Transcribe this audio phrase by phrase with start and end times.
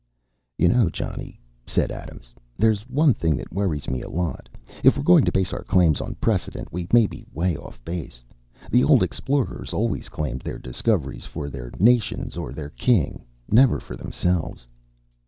[0.57, 4.49] "You know, Johnny," said Adams, "there's one thing that worries me a lot.
[4.83, 8.23] If we're going to base our claim on precedent, we may be way off base.
[8.71, 13.95] The old explorers always claimed their discoveries for their nations or their king, never for
[13.95, 14.67] themselves."